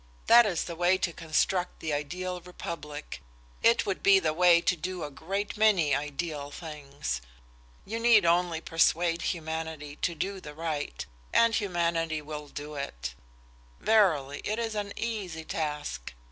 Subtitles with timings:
[0.25, 3.21] "That is the way to construct the ideal republic.
[3.61, 7.21] It would be the way to do a great many ideal things.
[7.85, 13.13] You need only persuade humanity to do right, and humanity will do it.
[13.79, 16.15] Verily, it is an easy task!"